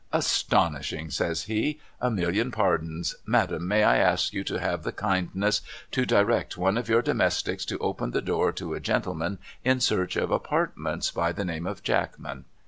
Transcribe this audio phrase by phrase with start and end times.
[0.25, 3.13] 'Astonishing!' says he.' A million pardons!
[3.27, 7.65] Madam, may I ask you to have the kindness to direct one of your domestics
[7.65, 11.83] to open the door to a gentleman in search of apartments, by the name of
[11.83, 12.45] Jackman